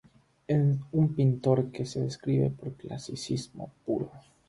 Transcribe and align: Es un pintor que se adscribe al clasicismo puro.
Es 0.47 0.77
un 0.93 1.13
pintor 1.13 1.69
que 1.69 1.85
se 1.85 2.01
adscribe 2.01 2.47
al 2.63 2.73
clasicismo 2.73 3.71
puro. 3.85 4.09